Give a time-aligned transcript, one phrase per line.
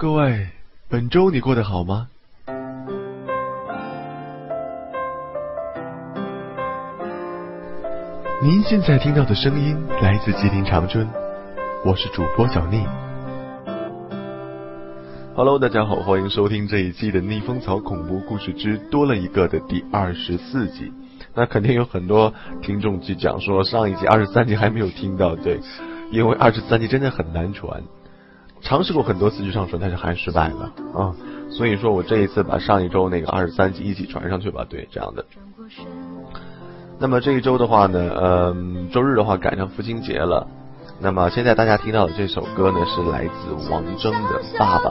[0.00, 0.46] 各位，
[0.88, 2.06] 本周你过得好吗？
[8.40, 11.04] 您现在听到的声音来自吉林长春，
[11.84, 12.86] 我是主播小逆。
[15.34, 20.92] Hello，大家好，欢迎收听这一期的《逆风草恐怖故事之多了一个》的第二十四集。
[21.34, 25.58] 那肯定有很多听众去讲说上一集二十三集还没有听到，对，
[26.12, 27.82] 因为二十三集真的很难传。
[28.60, 31.14] 尝试过很多次去上传，但是还是失败了啊！
[31.50, 35.24] 所以说我这一次把上一周那个二十三集一起传上去吧，对，这样的。
[36.98, 40.46] 那么这一周的话呢，嗯，周日的话赶上父亲节了。
[41.00, 44.90] 那么现在大家听到的这首歌呢，是来自王铮的《爸爸》。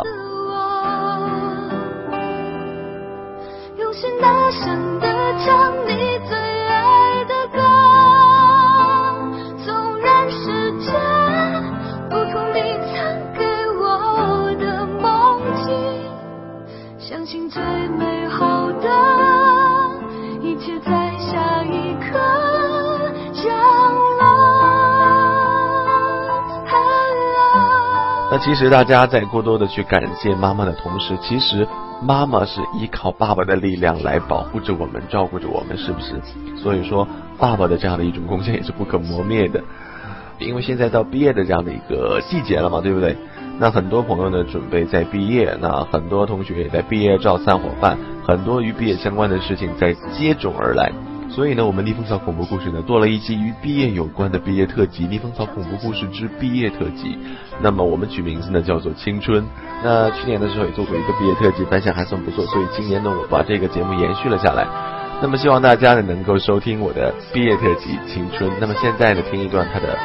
[17.30, 18.88] 情最美好的
[20.41, 21.93] 一切在下一
[28.32, 31.68] 那其实大家在过多的去感谢妈妈的同时，其实
[32.02, 36.21] 妈妈是依靠爸爸的力量来保护着我们、照顾着我们，是不是？
[36.55, 37.05] 所以说，
[37.37, 39.62] 爸爸的这样的一种贡献也是不可磨灭的。
[40.40, 43.18] 因为现在到毕业的这样的一个季节了嘛，对不对？
[43.60, 50.91] 那很多朋友呢准备在毕业，那很多同学也在毕业照散伙饭，很多与毕业相关的事情在接踵而来。
[51.30, 57.18] 所以呢，我们逆风草恐怖故事呢做了一期与毕业有关的毕业特辑——逆风草恐怖故事之毕业特辑。
[57.62, 59.46] 那么我们取名字呢叫做青春。
[59.84, 62.46] 那去年的时候也做过一个毕业特辑，反响还算不错。
[62.46, 64.66] 所以今年呢，我把这个节目延续了下来。
[65.22, 68.50] 那么希望大家呢能够收听我的毕业特辑《青春》。
[68.62, 69.97] 那么现在呢，听一段它的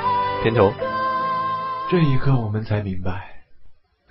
[0.42, 0.72] 片头。
[1.90, 3.31] 这一刻，我们才明白，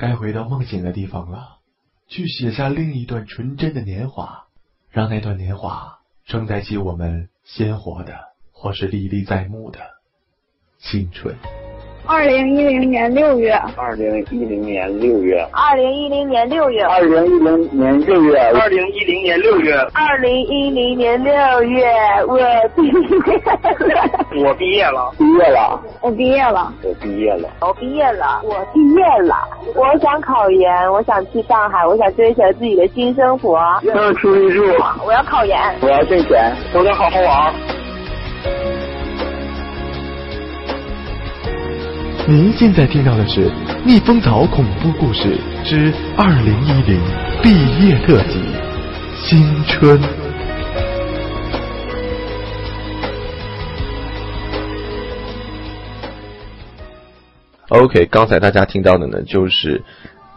[0.01, 1.59] 该回到梦醒的地方了，
[2.07, 4.47] 去写下另一段纯真的年华，
[4.89, 5.99] 让那段年华。
[6.25, 9.79] 承载起我们鲜活的，或是历历在目的
[10.79, 11.35] 青春。
[12.05, 21.87] 二零一零年六月，二零一零年六月，二零一零年六月，二零一零年六月，二零一零年六月，二零一零年六月，
[22.27, 22.37] 我
[22.75, 29.35] 毕业，我毕业了，毕业了，我毕业了，我毕业了，我毕业了，我毕业了，
[29.75, 34.63] 我想考研，我想去上海，我想追求自己的新生活，我要出去住，
[35.05, 37.80] 我要考研，我要挣钱，我想好好玩。
[42.31, 43.49] 您现在听到的是
[43.83, 46.97] 《逆风草恐怖故事之二零一零
[47.43, 47.49] 毕
[47.85, 48.39] 业特辑·
[49.21, 49.99] 青春》。
[57.67, 59.79] OK，刚才大家听到的呢，就是《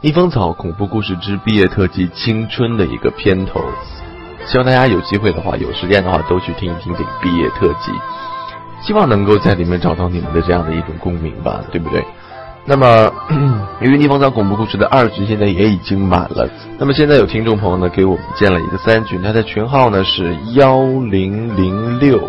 [0.00, 3.60] 逆风草恐怖故事之毕业特辑·青春》的一个片头。
[4.46, 7.92] 希望大家有机会的话，有时间的话，都去听一听这个毕业特辑。
[8.86, 12.04] 希望能够在里面找到你们的这样的一种共鸣吧，对不对？
[12.66, 13.10] 那么，
[13.80, 22.20] 由于逆风草恐怖故事的二群现在也已经满了，那么现在有听众朋友呢给我们建了一个三群，他的群号呢是幺零零六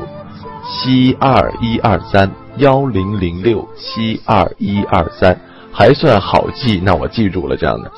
[0.68, 5.40] 七二一二三幺零零六七二一二三，
[5.72, 7.92] 还算好记，那我记住了这样的。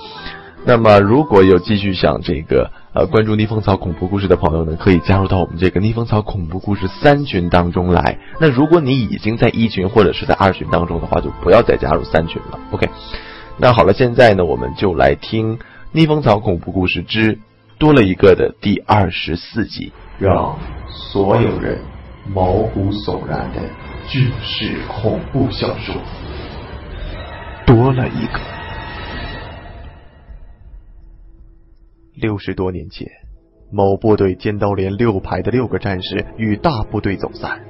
[0.68, 2.70] 那么，如果有继续想这个。
[2.94, 8.18] 呃，关注逆风草恐怖故事的朋友呢，可以加入到我们这个逆风草恐怖故事三群当中来。
[8.40, 12.60] 那如果你已经在一群或者是在二群当中的话，就不要再加入三群了。
[12.72, 12.90] OK，
[13.58, 15.60] 那好了，现在呢，我们就来听
[15.92, 17.38] 逆风草恐怖故事之
[17.78, 20.58] 多了一个的第二十四集，让
[20.90, 21.80] 所有人
[22.34, 23.62] 毛骨悚然的
[24.08, 25.94] 军事恐怖小说
[27.68, 28.57] 多了一个。
[32.20, 33.08] 六十多年前，
[33.72, 37.62] 某部队尖刀连六排的六个战士与大部队走散，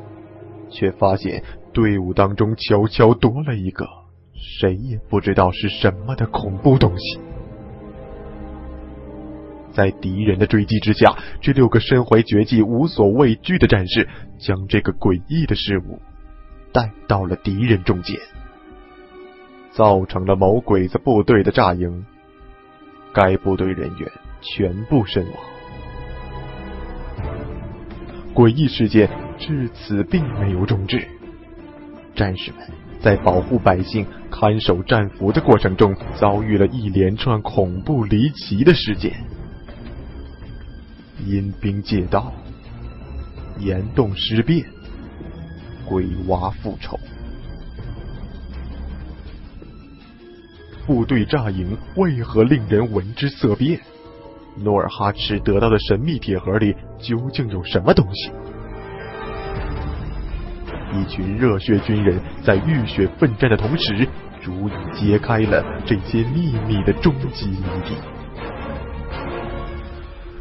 [0.69, 1.43] 却发现
[1.73, 3.85] 队伍当中悄悄多了一个
[4.33, 7.19] 谁也不知道是什么的恐怖东西。
[9.73, 14.07] 在敌人的追击之下，这六个身怀绝技、无所畏惧的战士
[14.39, 15.99] 将这个诡异的事物
[16.71, 18.17] 带到了敌人中间，
[19.71, 22.05] 造成了某鬼子部队的炸营。
[23.13, 24.11] 该部队人员。
[24.41, 25.33] 全部身亡。
[28.33, 31.07] 诡异事件至此并没有终止，
[32.15, 32.61] 战士们
[32.99, 39.11] 在保护百姓、看守战俘的过程中，遭遇了一连串恐怖离奇的事件：
[41.25, 42.31] 阴兵借道、
[43.59, 44.65] 岩洞尸变、
[45.85, 46.99] 鬼娃复仇。
[50.85, 53.79] 部队扎营为何令人闻之色变？
[54.59, 58.31] 努尔哈赤得到的神秘铁盒里究竟有什么东西？
[60.93, 64.07] 一群热血军人在浴血奋战的同时，
[64.41, 67.95] 逐一揭开了这些秘密的终极谜底。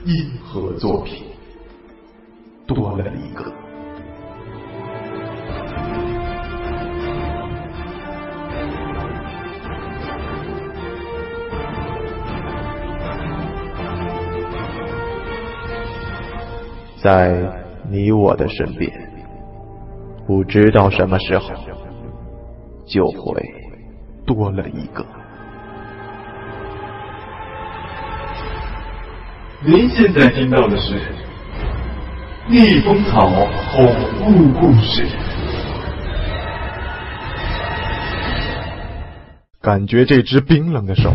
[0.04, 1.26] 硬核作品
[2.66, 3.65] 多了一个。
[17.06, 17.38] 在
[17.88, 18.90] 你我的身边，
[20.26, 21.54] 不知道什么时候
[22.84, 23.40] 就会
[24.26, 25.06] 多了一个。
[29.64, 30.98] 您现在听到的是
[32.48, 33.30] 《逆风草
[33.70, 33.86] 恐
[34.18, 35.06] 怖故事》。
[39.60, 41.14] 感觉这只冰冷的手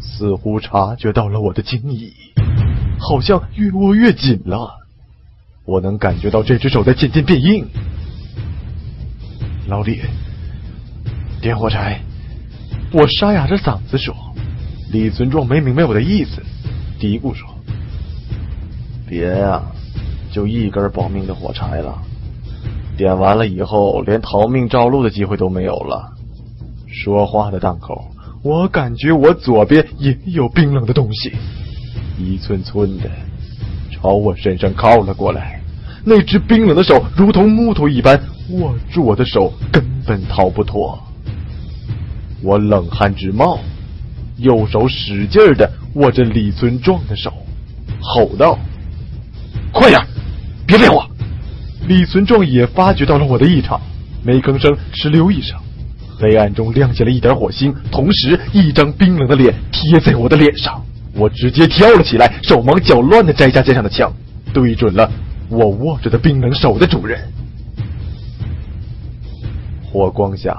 [0.00, 2.12] 似乎察觉到了我的惊异，
[2.98, 4.80] 好像越握越紧了。
[5.64, 7.66] 我能感觉到这只手在渐渐变硬。
[9.66, 10.00] 老李，
[11.40, 12.00] 点火柴！
[12.92, 14.14] 我沙哑着嗓子说。
[14.92, 16.40] 李存壮没明白我的意思，
[17.00, 17.48] 嘀咕说
[19.08, 19.60] ：“别呀，
[20.30, 22.00] 就一根保命的火柴了。
[22.96, 26.12] 点完了以后，连逃命照路的机会都没有了。”
[26.86, 28.08] 说话的档口，
[28.42, 31.32] 我感觉我左边也有冰冷的东西，
[32.18, 33.10] 一寸寸的。
[34.04, 35.62] 朝我身上靠了过来，
[36.04, 38.20] 那只冰冷的手如同木头一般
[38.50, 41.02] 握住我的手，根本逃不脱。
[42.42, 43.58] 我冷汗直冒，
[44.36, 47.32] 右手使劲的握着李存壮的手，
[47.98, 48.58] 吼道
[49.72, 49.98] ：“快点，
[50.66, 51.08] 别废话！”
[51.88, 53.80] 李存壮也发觉到了我的异常，
[54.22, 55.58] 没吭声，哧溜一声，
[56.20, 60.84] 黑暗中亮起了一点火星，同时一张冰冷的脸贴在我的脸上。
[61.16, 64.12] 我直接跳了起来，手忙脚乱的摘下肩上的枪，
[64.52, 65.10] 对准了
[65.48, 67.20] 我握着的冰冷手的主人。
[69.84, 70.56] 火光下，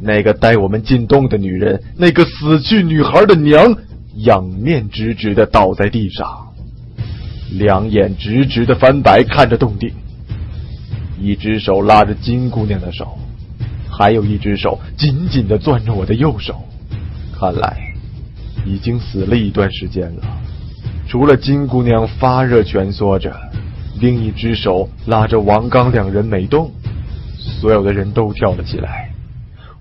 [0.00, 3.76] 那个带我们进洞的女人，那个死去女孩的娘，
[4.16, 6.26] 仰面直直的倒在地上，
[7.58, 9.92] 两眼直直的翻白看着洞顶。
[11.20, 13.18] 一只手拉着金姑娘的手，
[13.90, 16.54] 还有一只手紧紧的攥着我的右手，
[17.38, 17.89] 看来。
[18.64, 20.22] 已经死了一段时间了，
[21.08, 23.34] 除了金姑娘发热蜷缩着，
[24.00, 26.70] 另一只手拉着王刚两人没动。
[27.38, 29.10] 所有的人都跳了起来。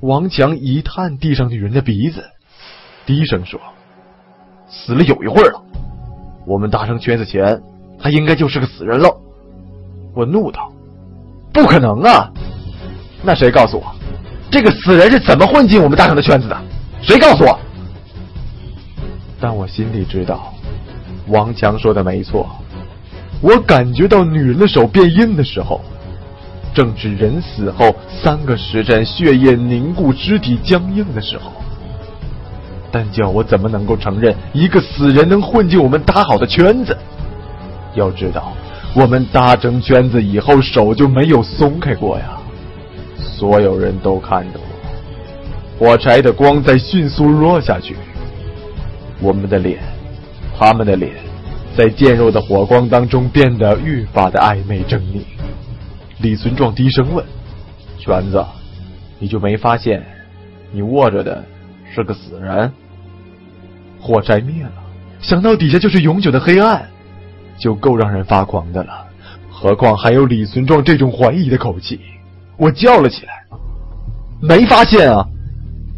[0.02, 2.24] 王强一探地上女人的鼻子，
[3.06, 3.60] 低声说
[4.70, 5.62] ：“死了有一会儿了。
[6.48, 7.62] 我们搭成圈子前，
[8.00, 9.14] 他应该就是个死人了。”
[10.16, 10.72] 我怒道
[11.54, 12.32] ：“不可能啊！
[13.22, 13.94] 那谁告诉我，
[14.50, 16.58] 这个死人是怎么混进我们搭成的圈子的？
[17.02, 17.60] 谁告诉我？”
[19.40, 20.54] 但我心里知道，
[21.28, 22.48] 王强说的没错。
[23.42, 25.80] 我感觉到女人的手变硬的时候，
[26.74, 31.52] 正是人死后三个时辰血液凝固、肢体僵硬的时候。
[32.92, 36.98] 但叫我怎么能够承认一个死人能混进我们搭好的圈子？
[37.94, 38.52] 要知道，
[38.94, 42.38] 我们搭成圈子以后，手就没有松开过呀。
[43.18, 44.60] 所有人都看着
[45.80, 47.96] 我，火柴的光在迅速弱下去。
[49.22, 49.80] 我们的脸，
[50.58, 51.12] 他们的脸，
[51.76, 55.22] 在渐弱的火光当中变得愈发的暧昧狰狞。
[56.20, 57.24] 李存壮低声问
[58.00, 58.44] ：“圈子，
[59.20, 60.02] 你就没发现，
[60.72, 61.44] 你握着的
[61.94, 62.72] 是个死人？”
[64.00, 64.72] 火柴灭了，
[65.22, 66.88] 想到底下就是永久的黑暗，
[67.58, 69.06] 就够让人发狂的了。
[69.50, 72.00] 何况还有李存壮这种怀疑的口气，
[72.56, 73.34] 我叫了起来
[74.42, 75.26] ：“没发现啊！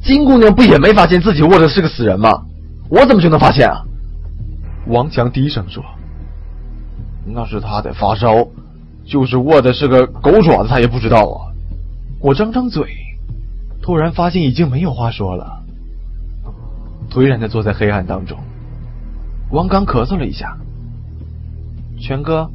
[0.04, 2.32] 金姑娘不也没发现自己握的是个死人吗？”
[2.92, 3.82] 我怎么就能发现啊？
[4.88, 5.82] 王强低声说
[7.24, 8.46] ：“那是他在发烧，
[9.06, 11.48] 就是握的是个狗爪子，他也不知道啊。”
[12.20, 12.86] 我张张嘴，
[13.82, 15.64] 突然发现已经没有话说了，
[17.10, 18.38] 颓然的坐在黑暗当中。
[19.52, 20.58] 王刚咳嗽了一下
[21.98, 22.50] ：“全哥，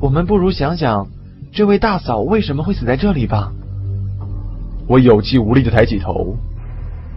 [0.00, 1.06] 我们不如想想，
[1.52, 3.52] 这位大嫂为什么会死在这里吧？”
[4.88, 6.36] 我有气无力的抬起头，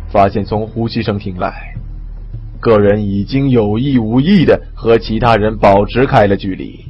[0.10, 1.74] 发现从呼吸声听来。
[2.66, 6.84] 个人已经有意无意的和其他人保持开了距离。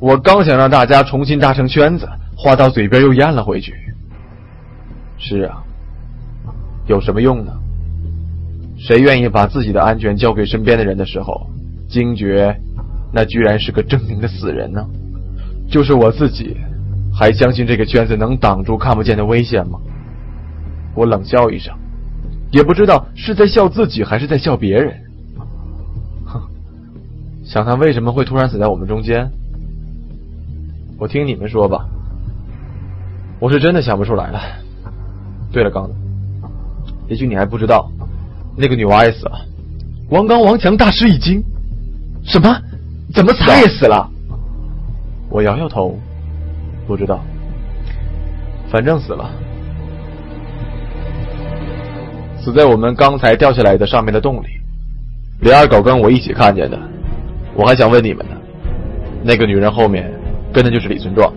[0.00, 3.72] 我刚想让大家重新搭成圈子，话到嘴边又咽了回去。
[5.16, 5.62] 是啊，
[6.88, 7.52] 有什么用呢？
[8.76, 11.46] 谁愿意把自己的安全交给身边的人的时候，
[11.88, 12.52] 惊觉
[13.12, 14.84] 那居然是个狰狞的死人呢？
[15.70, 16.56] 就是我自己，
[17.16, 19.78] 还相信这个圈子能挡住看不见的危险吗？
[20.96, 21.72] 我冷笑一声，
[22.54, 24.94] 也不知道是在笑自己还是在笑别人。
[26.24, 26.40] 哼，
[27.44, 29.28] 想他为什么会突然死在我们中间？
[30.96, 31.84] 我听你们说吧，
[33.40, 34.40] 我是真的想不出来了。
[35.50, 35.94] 对了，刚子，
[37.08, 37.90] 也许你还不知道，
[38.56, 39.36] 那个女娃也死了。
[40.10, 41.42] 王刚、王强大吃一惊
[42.22, 42.56] ：“什么？
[43.12, 43.40] 怎么死？
[43.40, 44.08] 他也死了？”
[45.28, 45.98] 我摇摇头，
[46.86, 47.20] 不知道，
[48.70, 49.28] 反正死了。
[52.44, 54.46] 死在我们刚才掉下来的上面的洞里，
[55.40, 56.78] 李二狗跟我一起看见的。
[57.54, 58.36] 我还想问你们呢，
[59.22, 60.12] 那个女人后面
[60.52, 61.32] 跟的就是李存壮，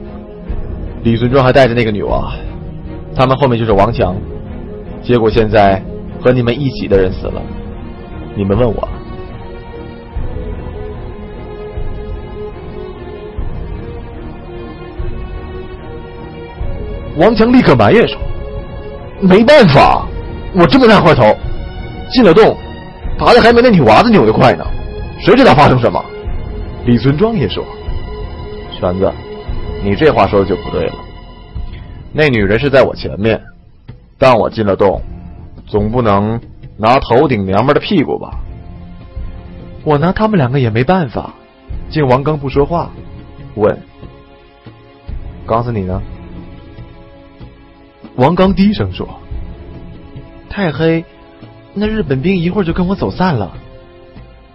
[1.03, 2.33] 李存壮还带着那个女娃，
[3.15, 4.17] 他们后面就是王强，
[5.01, 5.81] 结果现在
[6.19, 7.41] 和你们一起的人死了，
[8.35, 8.89] 你们问我？
[17.15, 18.19] 王强立刻埋怨说
[19.21, 20.05] ：“没办法。”
[20.59, 21.23] 我这么大块头，
[22.09, 22.57] 进了洞，
[23.15, 24.65] 爬的还没那女娃子扭的快呢，
[25.19, 26.03] 谁知道发生什么？
[26.85, 27.63] 李存庄也说
[28.79, 29.13] ：“全子，
[29.83, 30.95] 你这话说的就不对了。
[32.11, 33.39] 那女人是在我前面，
[34.17, 34.99] 但我进了洞，
[35.67, 36.41] 总不能
[36.75, 38.39] 拿头顶娘们的屁股吧？
[39.83, 41.33] 我拿他们两个也没办法。”
[41.89, 42.89] 见王刚不说话，
[43.55, 43.77] 问
[45.45, 46.01] ：“刚子你呢？”
[48.17, 49.07] 王刚低声说。
[50.49, 51.05] 太黑，
[51.73, 53.55] 那日本兵一会儿就跟我走散了。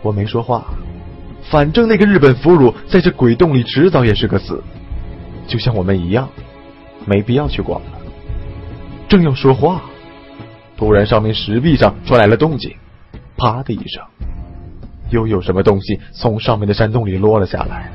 [0.03, 0.65] 我没说话，
[1.51, 4.63] 反正那个日本俘虏在这鬼洞里迟早也是个死，
[5.47, 6.29] 就像我们一样，
[7.05, 7.99] 没必要去管了。
[9.09, 9.83] 正要说话，
[10.77, 12.75] 突然上面石壁上传来了动静，
[13.37, 14.03] 啪的一声，
[15.11, 17.91] 又有什么东西从上面的山洞里落了下来，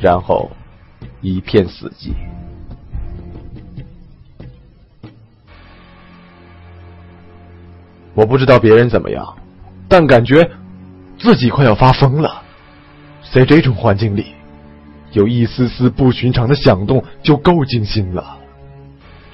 [0.00, 0.50] 然后
[1.20, 2.12] 一片死寂。
[8.14, 9.36] 我不知道别人怎么样，
[9.88, 10.48] 但感觉
[11.18, 12.42] 自己快要发疯了。
[13.32, 14.26] 在这种环境里，
[15.12, 18.38] 有一丝丝不寻常的响动就够惊心了，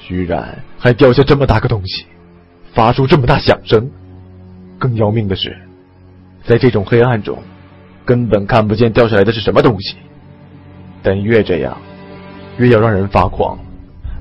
[0.00, 2.06] 居然还掉下这么大个东西，
[2.72, 3.90] 发出这么大响声。
[4.78, 5.54] 更要命的是，
[6.44, 7.36] 在这种黑暗中，
[8.06, 9.96] 根本看不见掉下来的是什么东西。
[11.02, 11.76] 但越这样，
[12.56, 13.58] 越要让人发狂。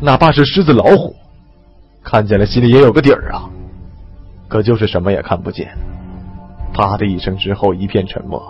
[0.02, 1.16] 哪怕是狮子老虎，
[2.04, 3.50] 看见了心里也有个底儿啊。
[4.50, 5.70] 可就是什么也看不见，
[6.74, 8.42] 啪的一声之后，一片沉默，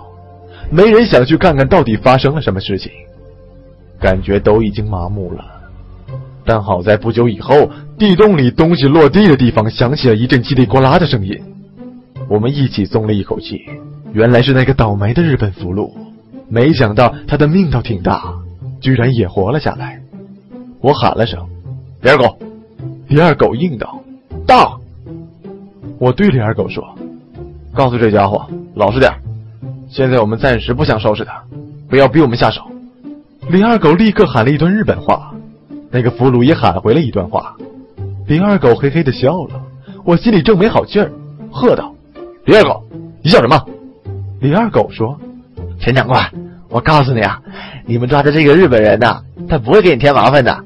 [0.71, 2.89] 没人想去看看到底发生了什么事情，
[3.99, 5.45] 感觉都已经麻木了。
[6.45, 11.37] 但好在不久以后，地洞里东西落地的地方响起了一阵叽里呱啦的声音，
[12.29, 13.61] 我们一起松了一口气。
[14.13, 15.91] 原来是那个倒霉的日本俘虏，
[16.47, 18.33] 没想到他的命倒挺大，
[18.79, 20.01] 居然也活了下来。
[20.79, 21.45] 我喊了声
[22.01, 22.39] ：“李二狗！”
[23.09, 24.01] 李二狗应道
[24.47, 24.78] ：“到。”
[25.99, 26.95] 我对李二狗说
[27.75, 29.11] ：“告诉这家伙老实点
[29.89, 31.43] 现在我们暂时不想收拾他，
[31.89, 32.61] 不要逼我们下手。”
[33.51, 35.33] 李二狗立刻喊了一段日本话，
[35.91, 37.55] 那个俘虏也喊回了一段话。
[38.27, 39.61] 李二狗嘿嘿的笑了，
[40.05, 41.11] 我心里正没好气儿，
[41.51, 41.93] 喝道
[42.45, 42.81] ：“李二狗，
[43.21, 43.61] 你笑什么？”
[44.39, 45.19] 李二狗说
[45.81, 46.31] ：“陈长官，
[46.69, 47.41] 我告诉你啊，
[47.85, 50.63] 你们抓的这个日本人呐，他不会给你添麻烦的。”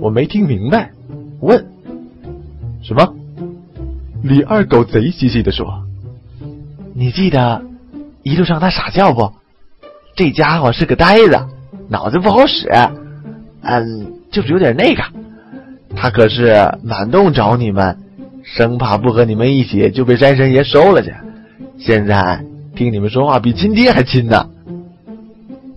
[0.00, 0.90] 我没听明白，
[1.40, 1.64] 问
[2.82, 3.14] ：“什么？”
[4.24, 5.84] 李二狗贼兮兮的说
[6.96, 7.62] ：“你记得
[8.22, 9.30] 一路上他傻笑不？
[10.16, 11.46] 这家伙是个呆子，
[11.90, 12.70] 脑子不好使。
[13.60, 15.02] 嗯，就是有点那个。
[15.94, 17.98] 他可是满洞找你们，
[18.42, 21.12] 生怕不和你们一起就被山神爷收了去。
[21.78, 22.42] 现在
[22.74, 24.48] 听你们说话比亲爹还亲呢。”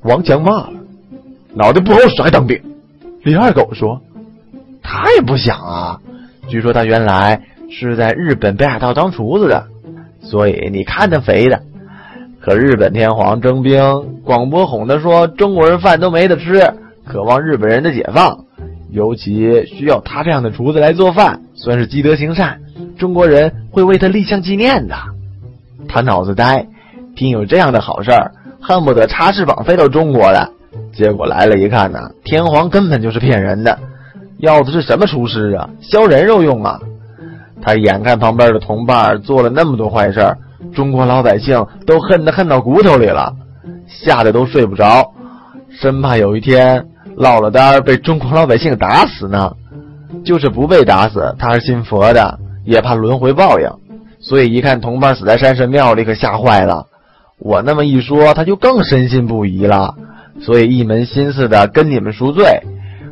[0.03, 0.73] 王强骂了
[1.53, 2.57] ：“脑袋不好使还当兵？”
[3.23, 4.01] 李二狗说
[4.81, 5.99] ：“他也不想啊。
[6.47, 9.65] 据说他原来……”是在日本北海道当厨子的，
[10.21, 11.61] 所以你看他肥的。
[12.39, 16.61] 可日本天皇征兵，广播哄他说中国人饭都没得吃，
[17.05, 18.45] 渴望日本人的解放，
[18.89, 22.59] 尤其需要他这样的厨子来做饭，算是积德行善，
[22.97, 24.95] 中国人会为他立像纪念的。
[25.89, 26.67] 他脑子呆，
[27.15, 28.31] 听有这样的好事儿，
[28.61, 30.47] 恨不得插翅膀飞到中国来。
[30.93, 33.77] 结果来了一看呢，天皇根本就是骗人的，
[34.37, 35.69] 要的是什么厨师啊？
[35.81, 36.79] 削人肉用啊！
[37.67, 40.37] 他眼看旁边的同伴做了那么多坏事
[40.73, 43.35] 中国老百姓都恨得恨到骨头里了，
[43.85, 45.11] 吓得都睡不着，
[45.69, 46.85] 生怕有一天
[47.17, 49.51] 落了单被中国老百姓打死呢。
[50.23, 53.69] 就是不被打死，他是信佛的，也怕轮回报应，
[54.21, 56.85] 所以一看同伴死在山神庙里，可吓坏了。
[57.37, 59.93] 我那么一说，他就更深信不疑了，
[60.39, 62.61] 所以一门心思的跟你们赎罪，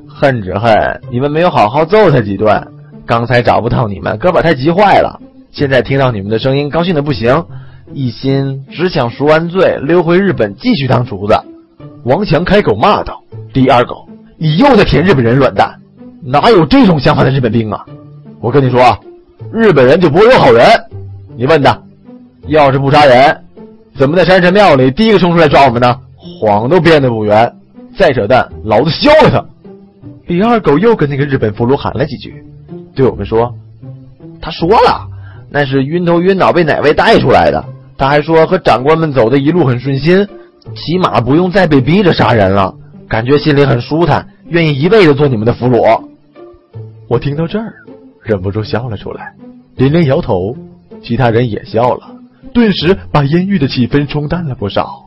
[0.07, 2.65] 恨只恨你们没有好好揍他几顿。
[3.05, 5.21] 刚才找不到你们，胳膊太急坏了。
[5.51, 7.45] 现在听到你们的声音，高兴的不行，
[7.93, 11.35] 一心只想赎完罪，溜回日本继续当厨子。
[12.03, 13.21] 王强开口骂道
[13.53, 14.07] ：“李二狗，
[14.37, 15.79] 你又在舔日本人软蛋，
[16.23, 17.85] 哪有这种想法的日本兵啊？
[18.41, 18.99] 我跟你说啊，
[19.51, 20.65] 日本人就不会有好人。
[21.37, 21.79] 你问他，
[22.47, 23.43] 要是不杀人，
[23.97, 25.99] 怎么在山神庙里第一个冲出来抓我们呢？
[26.17, 27.55] 谎都编得不圆，
[27.97, 29.45] 再扯淡，老子削了他！”
[30.27, 32.43] 李二狗又跟那个日本俘虏喊了几句，
[32.95, 33.53] 对我们说
[34.41, 35.09] ：“他说了。”
[35.47, 37.63] 那是晕头晕脑被哪位带出来的？
[37.97, 40.27] 他还说和长官们走的一路很顺心，
[40.75, 42.75] 起码不用再被逼着杀人了，
[43.07, 46.03] 感觉心里很舒坦，愿意一辈子做你们的俘虏。
[47.07, 47.73] 我听到这儿，
[48.21, 49.33] 忍不住笑了出来。
[49.77, 50.57] 连连摇头，
[51.01, 52.01] 其他人也笑了，
[52.51, 55.05] 顿时把烟郁的气氛冲淡了不少。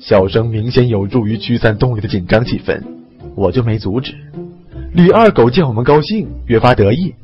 [0.00, 2.82] 笑声明显有助于驱散洞里的紧张气氛，
[3.36, 4.14] 我就没阻止。
[4.96, 7.14] 李二狗见我们高兴，越发得意。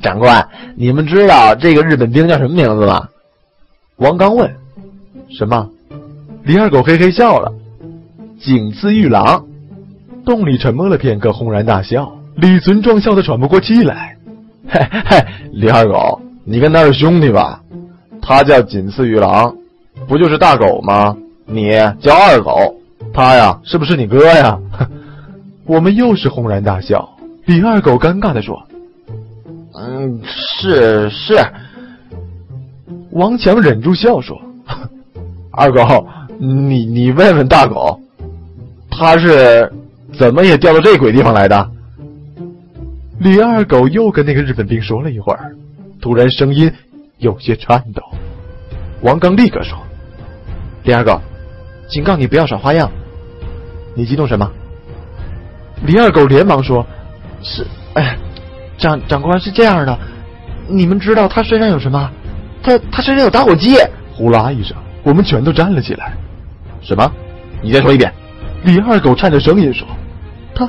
[0.00, 3.06] 长官，你们知道这个日本兵叫什么名字吗？
[3.96, 4.50] 王刚问。
[5.28, 5.68] 什么？
[6.44, 7.52] 李二狗嘿嘿笑了。
[8.40, 9.44] 井次玉郎。
[10.24, 12.10] 洞里沉默了片刻，轰然大笑。
[12.36, 14.16] 李存壮笑得喘不过气来。
[14.66, 17.60] 嘿嘿，李二狗，你跟他是兄弟吧？
[18.22, 19.54] 他叫锦次玉郎，
[20.08, 21.14] 不就是大狗吗？
[21.44, 22.74] 你叫二狗，
[23.12, 24.58] 他呀，是不是你哥呀？
[25.66, 27.08] 我们又是轰然大笑。
[27.46, 28.62] 李二狗尴尬地说。
[29.76, 31.34] 嗯，是是。
[33.10, 34.40] 王强忍住笑说
[35.50, 36.06] ：“二狗，
[36.38, 38.00] 你你问问大狗，
[38.90, 39.72] 他是
[40.18, 41.70] 怎么也掉到这鬼地方来的？”
[43.20, 45.54] 李二狗又跟那个日本兵说了一会儿，
[46.00, 46.70] 突然声音
[47.18, 48.02] 有些颤抖。
[49.02, 49.78] 王刚立刻说
[50.84, 51.20] ：“李二狗，
[51.88, 52.90] 警告你不要耍花样。”
[53.96, 54.50] 你激动什么？
[55.82, 56.86] 李二狗连忙说
[57.42, 58.16] ：“是，哎。”
[58.76, 59.96] 长长官是这样的，
[60.68, 62.10] 你们知道他身上有什么？
[62.60, 63.76] 他他身上有打火机！
[64.12, 66.12] 呼啦一声，我们全都站了起来。
[66.82, 67.10] 什么？
[67.62, 68.12] 你再说一遍。
[68.64, 69.86] 李二狗颤着声音说
[70.56, 70.68] ：“他，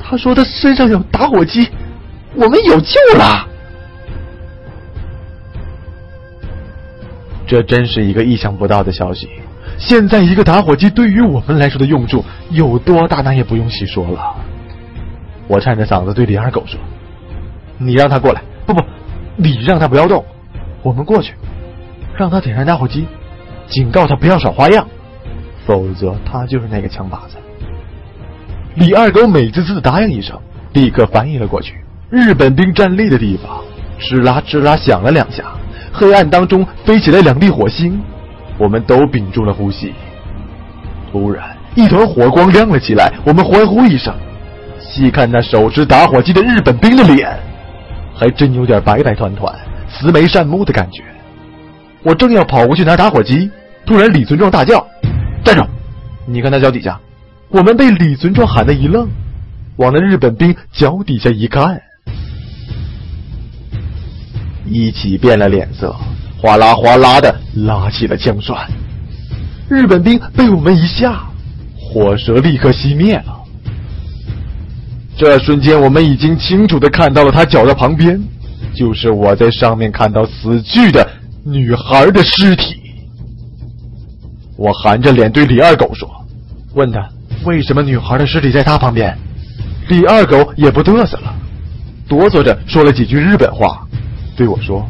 [0.00, 1.68] 他说他身上有打火机，
[2.36, 3.48] 我们有救了。”
[7.48, 9.28] 这真是一个意想不到的消息。
[9.78, 14.34] 现在一个打火机对于我们来说的用处有多大，那也不用细说了。
[15.46, 16.78] 我颤着嗓子对李二狗说。
[17.76, 18.80] 你让他过来，不不，
[19.36, 20.24] 你让他不要动，
[20.82, 21.34] 我们过去，
[22.16, 23.06] 让他点燃打火机，
[23.66, 24.86] 警告他不要耍花样，
[25.66, 27.36] 否则他就是那个枪靶子。
[28.76, 30.38] 李二狗美滋滋的答应一声，
[30.72, 31.74] 立刻翻译了过去。
[32.10, 33.60] 日本兵站立的地方，
[33.98, 35.44] 吱啦吱啦响了两下，
[35.92, 38.00] 黑暗当中飞起来两粒火星，
[38.58, 39.92] 我们都屏住了呼吸。
[41.10, 44.14] 突然，一团火光亮了起来，我们欢呼一声，
[44.80, 47.38] 细看那手持打火机的日本兵的脸。
[48.16, 49.52] 还真有点白白团团、
[49.88, 51.02] 慈眉善目的感觉。
[52.02, 53.50] 我正要跑过去拿打火机，
[53.84, 54.86] 突然李存壮大叫
[55.42, 55.66] ：“站住！
[56.26, 57.00] 你看他脚底下！”
[57.50, 59.08] 我们被李存壮喊得一愣，
[59.76, 61.80] 往那日本兵脚底下一看，
[64.66, 65.94] 一起变了脸色，
[66.44, 68.54] 哗啦哗啦的拉起了枪栓。
[69.66, 71.24] 日本兵被我们一吓，
[71.74, 73.40] 火舌立刻熄灭了。
[75.16, 78.22] 这瞬间，我们已经清楚的看到了他脚的旁边，
[78.74, 81.08] 就是我在上面看到死去的
[81.46, 82.76] 女孩的尸体。
[84.58, 86.06] 我含着脸对李二狗说
[86.76, 87.08] ：“问他
[87.46, 89.16] 为什么女孩的尸体在他旁边。”
[89.88, 91.34] 李二狗也不嘚瑟了，
[92.06, 93.86] 哆嗦着说了几句日本话，
[94.36, 94.86] 对我说：“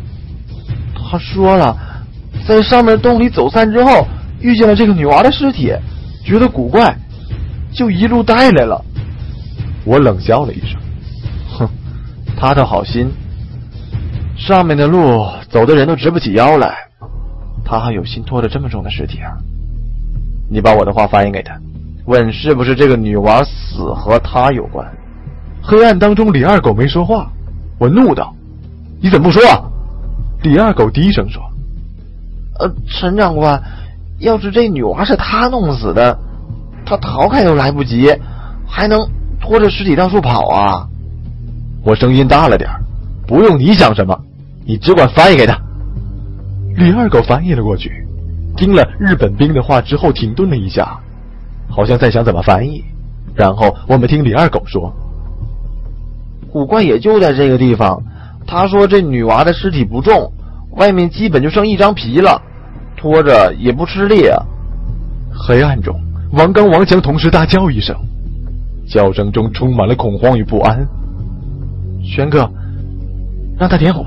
[1.14, 1.76] 他说了，
[2.44, 4.04] 在上面洞里走散之后，
[4.40, 5.72] 遇见了这个女娃的尸体，
[6.24, 6.92] 觉得古怪，
[7.72, 8.84] 就一路带来了。”
[9.86, 10.76] 我冷笑了一声，
[11.56, 11.68] 哼，
[12.36, 13.08] 他的好心。
[14.36, 16.74] 上面的路走的人都直不起腰来，
[17.64, 19.30] 他还有心拖着这么重的尸体啊！
[20.50, 21.56] 你把我的话翻译给他，
[22.06, 24.84] 问是不是这个女娃死和他有关？
[25.62, 27.30] 黑暗当中，李二狗没说话。
[27.78, 28.34] 我怒道
[29.00, 29.40] ：“你怎么不说？”
[30.44, 31.42] 李二狗低声说
[32.60, 33.60] ：“呃，陈长官，
[34.20, 36.16] 要是这女娃是他弄死的，
[36.86, 38.14] 他逃开都来不及，
[38.64, 39.04] 还能……”
[39.40, 40.88] 拖着尸体到处跑啊！
[41.84, 42.70] 我声音大了点
[43.26, 44.18] 不用你想什么，
[44.64, 45.54] 你只管翻译给他。
[46.78, 47.90] 李二狗翻译了过去，
[48.56, 50.98] 听了日本兵的话之后停顿了一下，
[51.68, 52.82] 好像在想怎么翻译。
[53.34, 54.90] 然后我们听李二狗说
[56.50, 58.02] ：“古怪也就在这个地方。
[58.46, 60.32] 他说这女娃的尸体不重，
[60.76, 62.40] 外面基本就剩一张皮了，
[62.96, 64.42] 拖着也不吃力啊。”
[65.46, 65.94] 黑暗中，
[66.32, 67.96] 王刚、王强同时大叫一声。
[68.86, 70.86] 叫声中充满了恐慌与不安。
[72.02, 72.46] 玄哥，
[73.58, 74.04] 让他点火，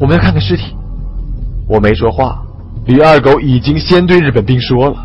[0.00, 0.74] 我们要看看尸体。
[1.68, 2.42] 我没说话，
[2.86, 4.96] 李二狗已经先对日本兵说了。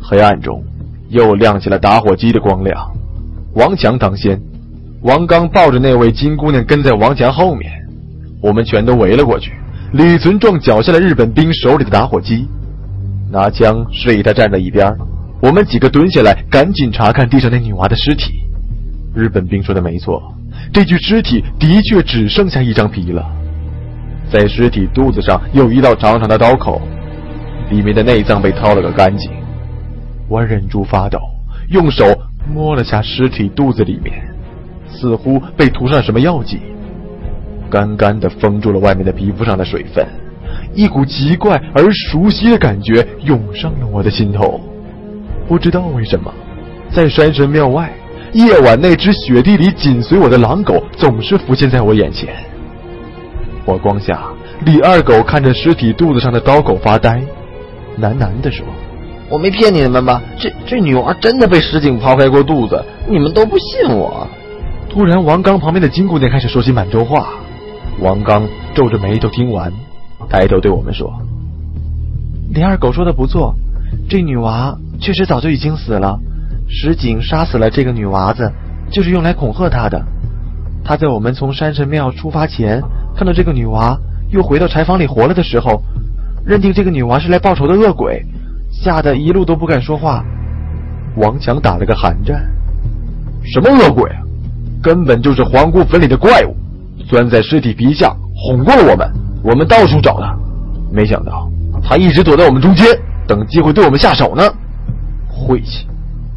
[0.00, 0.62] 黑暗中
[1.08, 2.88] 又亮起了打火机的光亮，
[3.54, 4.40] 王强当先，
[5.02, 7.70] 王刚抱着那位金姑娘跟在王强后面，
[8.42, 9.52] 我们全都围了过去。
[9.92, 12.46] 李存壮缴下了日本兵手里的打火机，
[13.30, 14.92] 拿枪示意他站在一边。
[15.40, 18.40] 我们几个蹲下来，赶紧查看地上那女娃的尸体。
[19.14, 20.20] 日本兵说的没错，
[20.72, 23.24] 这具尸体的确只剩下一张皮了。
[24.30, 26.82] 在尸体肚子上有一道长长的刀口，
[27.70, 29.30] 里面的内脏被掏了个干净。
[30.28, 31.18] 我忍住发抖，
[31.70, 32.04] 用手
[32.52, 34.27] 摸了下尸体肚子里面，
[34.90, 36.60] 似乎被涂上什么药剂，
[37.70, 40.06] 干干的封住了外面的皮肤上的水分。
[40.74, 44.60] 一股奇怪而熟悉的感觉涌上了我的心头。
[45.46, 46.32] 不知道为什么，
[46.90, 47.92] 在山神庙外，
[48.32, 52.28] 夜晚那只雪地里紧随我的狼狗总是浮现在我眼前。
[53.64, 54.22] 火光下，
[54.64, 57.22] 李二狗看着尸体肚子上的刀口发呆，
[58.00, 58.64] 喃喃地说
[59.28, 60.22] ：“我没骗你们吧？
[60.38, 64.26] 这这女娃真的被石井刨开过肚子，你们都不信我。”
[64.88, 67.28] 突然，王刚旁边的金姑娘开始说起满洲话。
[68.00, 69.72] 王刚皱着眉头听完，
[70.28, 71.12] 抬头对我们说
[72.54, 73.54] ：“李二狗说的不错，
[74.08, 76.18] 这女娃。”确实早就已经死了，
[76.68, 78.50] 石井杀死了这个女娃子，
[78.90, 80.04] 就是用来恐吓她的。
[80.84, 82.82] 他在我们从山神庙出发前，
[83.14, 83.96] 看到这个女娃
[84.32, 85.80] 又回到柴房里活了的时候，
[86.44, 88.24] 认定这个女娃是来报仇的恶鬼，
[88.72, 90.24] 吓得一路都不敢说话。
[91.16, 92.44] 王强打了个寒战
[93.46, 94.18] ：“什么恶鬼啊？
[94.82, 96.54] 根本就是皇姑坟里的怪物，
[97.08, 99.10] 钻在尸体皮下哄过了我们。
[99.42, 100.36] 我们到处找他，
[100.92, 101.50] 没想到
[101.82, 102.86] 他一直躲在我们中间，
[103.26, 104.42] 等机会对我们下手呢。”
[105.28, 105.86] 晦气！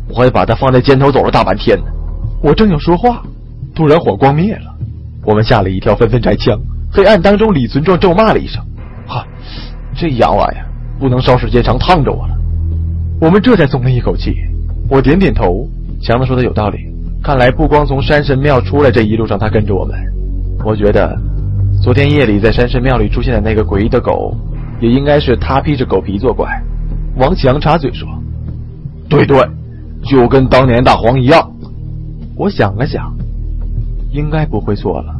[0.07, 1.85] 我还把他放在肩头走了大半天呢。
[2.43, 3.23] 我正要说话，
[3.73, 4.73] 突然火光灭了，
[5.25, 6.59] 我们吓了一跳，纷纷摘枪。
[6.91, 8.61] 黑暗当中，李存壮咒骂了一声
[9.07, 9.25] ：“哈，
[9.95, 10.57] 这洋玩意
[10.99, 12.37] 不能烧时间长，烫着我了。”
[13.21, 14.35] 我们这才松了一口气。
[14.89, 15.67] 我点点头。
[16.03, 16.79] 强子说的有道理，
[17.23, 19.95] 看来不光从山神庙出来，这一路上他跟着我们。
[20.65, 21.15] 我觉得，
[21.81, 24.35] 昨天夜里在山神庙里出现的那个诡异的狗，
[24.79, 26.47] 也应该是他披着狗皮作怪。
[27.17, 28.07] 王强插嘴说。
[29.07, 29.37] 对对，
[30.03, 31.51] 就跟当年大黄一样。
[32.35, 33.13] 我想了想，
[34.11, 35.13] 应该不会错了。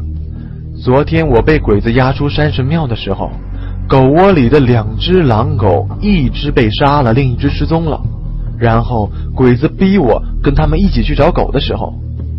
[0.81, 3.29] 昨天我被鬼子押出山神庙的时候，
[3.87, 8.01] 狗窝里的两只狼狗，一只被杀了，另一只失踪了。
[8.61, 11.95] 然后鬼子逼我跟他们一起去找狗的时候，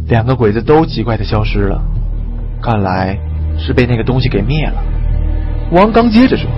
[0.06, 1.82] 两个鬼子都奇怪的消失了。
[2.62, 3.18] 看来
[3.58, 4.80] 是被那个东西给灭了。
[5.72, 6.48] 王刚接着说：“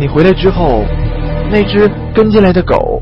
[0.00, 0.82] 你回来之后，
[1.48, 3.00] 那只跟进来的狗。”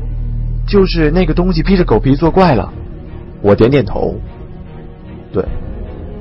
[0.69, 2.71] 就是那个东西披着狗皮作怪了，
[3.41, 4.13] 我点点头。
[5.31, 5.41] 对，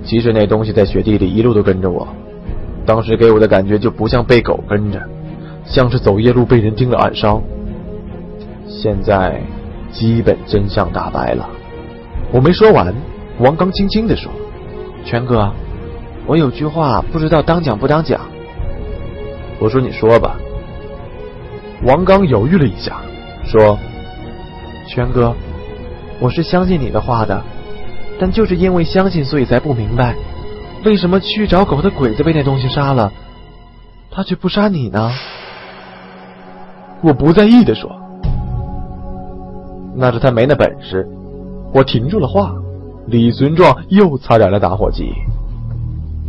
[0.04, 2.06] 其实那东西在雪地里一路都跟着我，
[2.86, 5.02] 当时给我的感觉就不像被狗跟着，
[5.64, 7.42] 像是走夜路被人盯了暗梢。
[8.68, 9.42] 现在
[9.98, 11.48] 基本真相大白了。
[12.30, 12.94] 我没说完，
[13.38, 14.30] 王刚轻轻地说
[15.06, 15.50] ：“权哥，
[16.26, 18.20] 我有句话不知道当讲不当讲。”
[19.58, 20.36] 我说：“你说吧。”
[21.84, 23.00] 王刚犹豫了一下，
[23.46, 23.78] 说。
[24.86, 25.34] 权哥，
[26.20, 27.42] 我是相信你的话的，
[28.20, 30.14] 但就是因为相信，所以才不明白，
[30.84, 33.12] 为什么去找狗的鬼子被那东西杀了，
[34.10, 35.10] 他却不杀你呢？
[37.02, 37.90] 我不在意的说
[39.96, 41.06] ：“那是他没那本事。”
[41.72, 42.54] 我停住了话。
[43.08, 45.12] 李存壮又擦燃了打火机，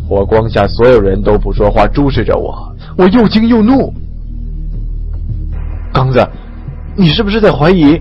[0.08, 2.72] 火光下，所有人都不说话，注视着我。
[2.96, 3.92] 我又惊又怒
[5.92, 6.24] ：“刚子，
[6.96, 8.00] 你是不是在怀疑？”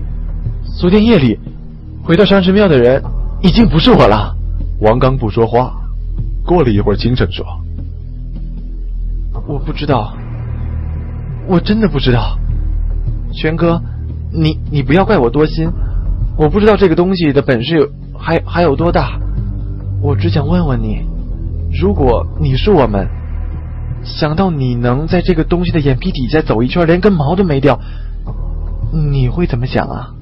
[0.77, 1.39] 昨天夜里
[2.03, 3.03] 回到山神庙的人
[3.41, 4.31] 已经不是我了。
[4.81, 5.73] 王刚不说话，
[6.45, 7.43] 过了一会儿，轻声说
[9.47, 10.15] ：“我不知道，
[11.47, 12.37] 我真的不知道。
[13.33, 13.81] 全哥，
[14.31, 15.69] 你你不要怪我多心，
[16.37, 19.19] 我不知道这个东西的本事有还还有多大。
[20.01, 21.01] 我只想问问你，
[21.81, 23.07] 如果你是我们，
[24.03, 27.79] 想到你能在这个东西的眼皮底下走一圈，连根毛都没掉，
[29.11, 30.13] 你会怎么想啊？”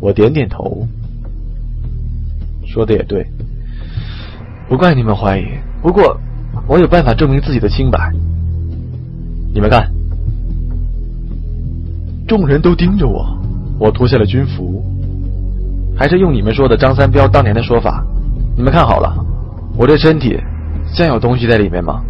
[0.00, 0.88] 我点点头，
[2.66, 3.26] 说的也对，
[4.66, 5.44] 不怪你们怀疑。
[5.82, 6.18] 不过，
[6.66, 8.10] 我有办法证明自己的清白。
[9.52, 9.92] 你们看，
[12.30, 13.26] 众人都盯着我，
[13.76, 14.80] 我脱下了军服，
[15.96, 18.06] 还是用你们说的张三彪当年的说法。
[18.56, 19.12] 你们看好了，
[19.76, 20.38] 我这身体
[20.94, 22.00] 像有东西在里面吗？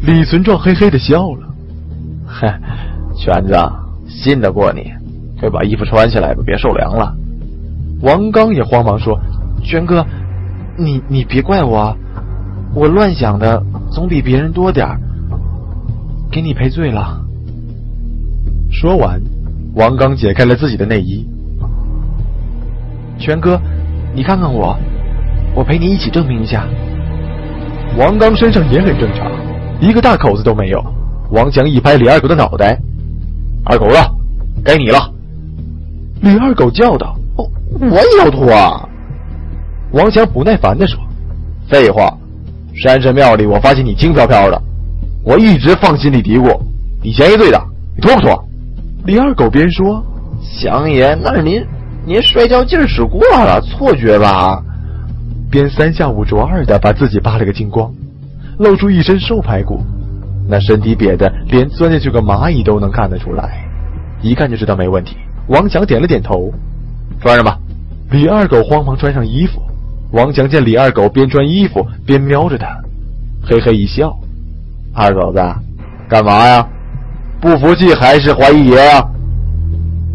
[0.00, 1.46] 李存壮嘿嘿的笑了，
[2.26, 2.58] 嗨，
[3.14, 3.54] 全子，
[4.08, 4.90] 信得过你。
[5.38, 7.14] 快把衣服穿起来吧，别受凉了。
[8.00, 9.20] 王刚也慌忙说
[9.62, 10.02] ：“娟哥，
[10.78, 11.94] 你你别怪我，
[12.74, 14.98] 我乱想的总比别人多点儿，
[16.30, 17.20] 给你赔罪了。
[18.70, 19.20] 说完，
[19.74, 21.26] 王刚解开了自己的内衣。
[23.18, 23.58] 权哥，
[24.14, 24.76] 你看看我，
[25.54, 26.66] 我陪你一起证明一下。
[27.96, 29.30] 王刚身上也很正常，
[29.80, 30.84] 一个大口子都没有。
[31.30, 32.78] 王强一拍李二狗的脑袋
[33.64, 33.96] ：“二狗子，
[34.62, 34.98] 该你了。”
[36.20, 37.48] 李二狗叫道：“哦，
[37.80, 38.86] 我也要脱啊！”
[39.92, 40.98] 王强不耐烦地说
[41.68, 42.14] ：“废话，
[42.74, 44.62] 山神庙里我发现你轻飘飘的，
[45.24, 46.60] 我一直放心里嘀咕，
[47.02, 47.64] 你嫌疑最大，
[47.96, 48.44] 你脱不脱？”
[49.04, 50.04] 李二狗边说
[50.40, 51.64] ：“祥爷，那是您
[52.06, 54.62] 您摔跤劲使过了，错觉吧？”
[55.50, 57.92] 边三下五除二的把自己扒了个精光，
[58.58, 59.84] 露出一身瘦排骨。
[60.48, 63.64] 那身体瘪的，连钻进去个蚂蚁都能看得出来，
[64.22, 65.16] 一看就知道没问题。
[65.48, 66.52] 王强点了点头，
[67.20, 67.58] 穿上吧。
[68.10, 69.60] 李二狗慌忙穿上衣服。
[70.12, 72.68] 王强见李二狗边穿衣服边瞄着他，
[73.42, 74.14] 嘿嘿一笑
[74.94, 75.40] ：“二狗子，
[76.08, 76.68] 干嘛呀？
[77.42, 79.04] 不服气还是怀疑爷啊？”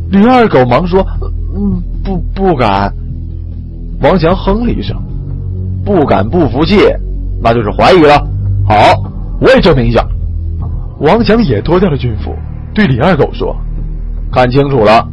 [0.09, 1.05] 李二狗忙说
[1.53, 2.91] ：“嗯，不，不敢。”
[4.01, 4.95] 王强哼了一声
[5.83, 6.77] ：“不敢不服气，
[7.43, 8.15] 那就是怀疑了。
[8.65, 8.75] 好，
[9.41, 10.03] 我也证明一下。”
[10.99, 12.33] 王强也脱掉了军服，
[12.73, 13.55] 对李二狗说
[14.31, 15.07] ：“看清楚了，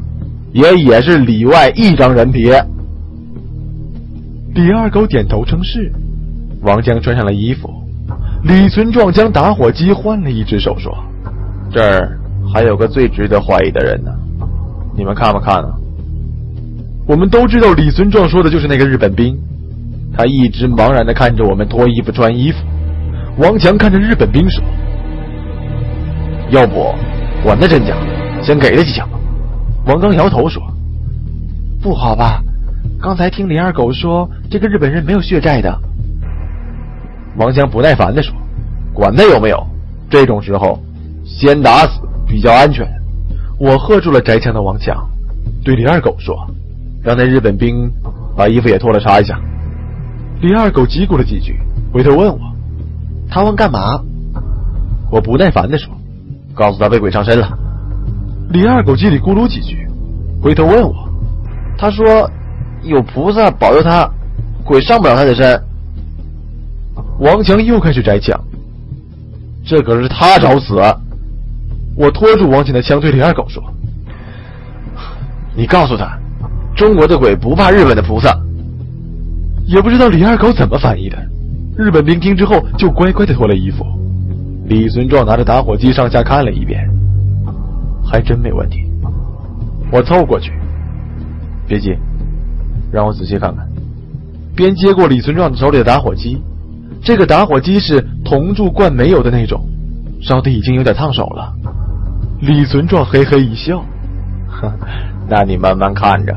[0.53, 2.51] 爷也是里外一张人皮。”
[4.55, 5.93] 李二狗点头称是。
[6.63, 7.69] 王强穿上了衣服，
[8.45, 10.91] 李存壮将打火机换了一只手，说
[11.75, 12.17] ：“这儿
[12.53, 14.13] 还有个最值得怀疑的人呢，
[14.97, 15.75] 你们看不看啊？”
[17.07, 19.37] 我们都知道李存壮说的就是那个日本兵，
[20.17, 22.59] 他一直茫然的看着我们脱衣服穿衣服。
[23.39, 24.65] 王强看着日本兵说。
[26.51, 26.95] 要不，
[27.43, 27.97] 管他真假，
[28.41, 29.09] 先给他几枪。
[29.87, 30.63] 王刚摇头说
[31.83, 32.41] ：“不好吧？
[33.01, 35.77] 刚才听李二狗说，这个日本人没有血债的。”
[37.37, 38.33] 王强不耐烦的说
[38.95, 39.67] ：“管他有没有，
[40.09, 40.81] 这种时候
[41.25, 42.87] 先打死比较安全。”
[43.59, 45.09] 我喝住了摘枪的王强，
[45.65, 46.37] 对李二狗说
[47.03, 47.91] ：“让那日本兵
[48.37, 49.41] 把衣服也脱了查一下。”
[50.41, 51.59] 李二狗嘀咕了几句，
[51.93, 52.39] 回头问我
[53.31, 54.01] ：“他问干嘛？”
[55.11, 55.93] 我不耐烦的说。
[56.57, 57.49] 告诉他被鬼上身了。
[58.51, 59.89] 李二狗叽里咕噜几句，
[60.41, 60.95] 回头问我
[61.77, 62.31] ：“他说
[62.85, 64.09] 有菩萨保佑他，
[64.65, 65.61] 鬼上不了他的身。”
[67.19, 68.41] 王强又开始摘枪，
[69.65, 70.81] 这可是他找死。
[71.97, 73.63] 我拖住王强的枪，对李二狗说
[75.57, 76.19] ：“你告诉他，
[76.75, 78.37] 中国的鬼不怕日本的菩萨。”
[79.67, 81.17] 也不知道李二狗怎么翻译的，
[81.77, 83.85] 日本兵听之后就乖乖的脱了衣服。
[84.67, 86.87] 李存壮拿着打火机上下看了一遍，
[88.05, 88.85] 还真没问题。
[89.91, 90.53] 我凑过去，
[91.67, 91.97] 别急，
[92.93, 93.67] 让我仔细看看。
[94.57, 96.43] 边接过李存壮手里的打火机，
[97.03, 99.67] 这个打火机是铜铸罐煤油的那种，
[100.21, 101.53] 烧的已经有点烫手了。
[102.47, 103.83] 李存壮嘿嘿一笑，
[104.49, 104.71] 哼，
[105.29, 106.35] 那你慢慢看着。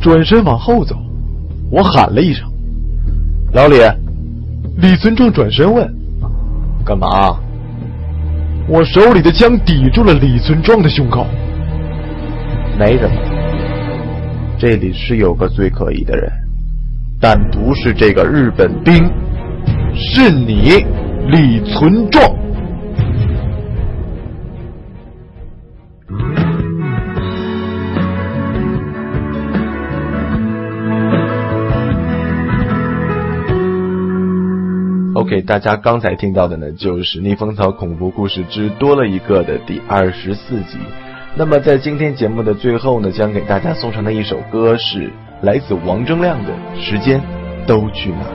[0.00, 0.96] 转身往后走，
[1.70, 2.48] 我喊了一声
[3.52, 3.76] ：“老李。”
[4.80, 5.86] 李存壮转身问。
[6.86, 7.36] 干嘛？
[8.66, 11.26] 我手里的枪抵住了李存壮的胸口。
[12.78, 13.14] 没什么，
[14.58, 16.32] 这里是有个最可疑的人，
[17.20, 18.94] 但不是这个日本兵，
[19.94, 20.86] 是你，
[21.28, 22.24] 李存壮。
[35.30, 40.76] 给大家刚才听到的呢，就是《逆风草恐怖故事之多了一个》的第二十四集。
[41.36, 45.08] 那么在今天节目的最后呢，将给大家送上的一首歌是
[45.42, 47.22] 来自王铮亮的《时间
[47.64, 48.34] 都去哪儿》。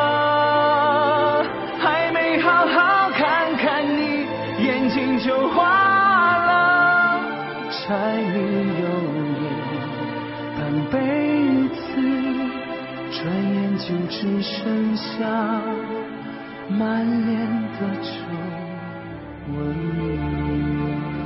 [5.23, 7.21] 就化了，
[7.69, 8.35] 柴米
[8.81, 8.85] 油
[9.39, 9.43] 盐
[10.57, 10.95] 半辈
[11.75, 11.79] 子，
[13.11, 15.09] 转眼就只剩下
[16.69, 17.29] 满脸
[17.73, 18.09] 的皱
[19.53, 21.20] 纹。